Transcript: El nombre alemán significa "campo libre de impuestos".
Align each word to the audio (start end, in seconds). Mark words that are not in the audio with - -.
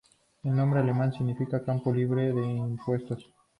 El 0.41 0.55
nombre 0.55 0.79
alemán 0.79 1.13
significa 1.13 1.63
"campo 1.63 1.93
libre 1.93 2.33
de 2.33 2.43
impuestos". 2.53 3.29